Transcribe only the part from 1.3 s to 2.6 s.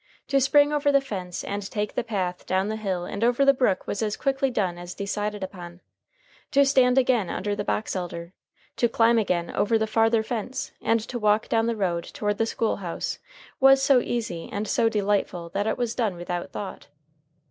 and take the path